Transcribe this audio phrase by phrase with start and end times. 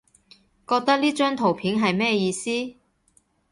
[0.67, 2.49] 覺得呢張圖片係咩意思？